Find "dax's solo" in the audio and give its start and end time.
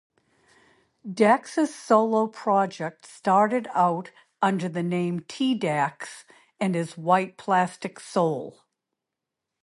1.07-2.25